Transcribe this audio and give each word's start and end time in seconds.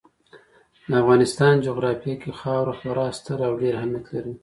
د 0.89 0.91
افغانستان 1.01 1.53
جغرافیه 1.67 2.15
کې 2.21 2.31
خاوره 2.39 2.73
خورا 2.79 3.07
ستر 3.17 3.37
او 3.47 3.53
ډېر 3.61 3.73
اهمیت 3.79 4.05
لري. 4.13 4.33